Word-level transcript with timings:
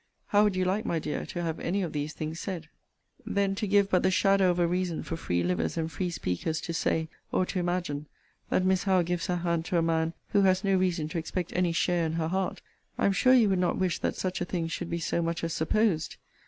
How 0.29 0.43
would 0.43 0.55
you 0.55 0.65
like, 0.65 0.83
my 0.83 0.97
dear, 0.97 1.27
to 1.27 1.43
have 1.43 1.59
any 1.59 1.83
of 1.83 1.93
these 1.93 2.11
things 2.11 2.39
said? 2.39 2.69
Then 3.23 3.53
to 3.53 3.67
give 3.67 3.87
but 3.91 4.01
the 4.01 4.09
shadow 4.09 4.49
of 4.49 4.57
a 4.57 4.65
reason 4.65 5.03
for 5.03 5.15
free 5.15 5.43
livers 5.43 5.77
and 5.77 5.91
free 5.91 6.09
speakers 6.09 6.59
to 6.61 6.73
say, 6.73 7.07
or 7.31 7.45
to 7.45 7.59
imagine, 7.59 8.07
that 8.49 8.65
Miss 8.65 8.85
Howe 8.85 9.03
gives 9.03 9.27
her 9.27 9.35
hand 9.35 9.63
to 9.65 9.77
a 9.77 9.83
man 9.83 10.13
who 10.29 10.41
has 10.41 10.63
no 10.63 10.75
reason 10.75 11.07
to 11.09 11.19
expect 11.19 11.53
any 11.55 11.71
share 11.71 12.03
in 12.03 12.13
her 12.13 12.29
heart, 12.29 12.63
I 12.97 13.05
am 13.05 13.11
sure 13.13 13.35
you 13.35 13.49
would 13.49 13.59
not 13.59 13.77
wish 13.77 13.99
that 13.99 14.15
such 14.15 14.41
a 14.41 14.45
thing 14.45 14.67
should 14.69 14.89
be 14.89 14.97
so 14.97 15.21
much 15.21 15.43
as 15.43 15.53
supposed. 15.53 16.15